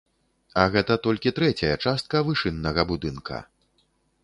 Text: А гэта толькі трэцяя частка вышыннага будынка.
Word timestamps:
А 0.61 0.63
гэта 0.75 0.95
толькі 1.07 1.33
трэцяя 1.41 1.71
частка 1.85 2.23
вышыннага 2.29 2.89
будынка. 2.93 3.37